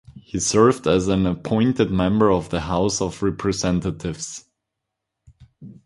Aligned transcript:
He 0.19 0.39
served 0.39 0.87
as 0.87 1.07
an 1.07 1.27
appointed 1.27 1.91
member 1.91 2.31
of 2.31 2.49
the 2.49 2.61
House 2.61 3.01
of 3.01 3.21
Representatives. 3.21 4.45